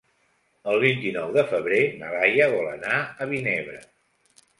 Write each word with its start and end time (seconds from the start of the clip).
El 0.71 0.77
vint-i-nou 0.83 1.33
de 1.35 1.43
febrer 1.51 1.81
na 1.99 2.09
Laia 2.13 2.47
vol 2.55 2.71
anar 2.71 2.97
a 3.03 3.29
Vinebre. 3.33 3.77